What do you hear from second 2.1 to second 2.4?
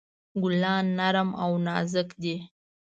دي.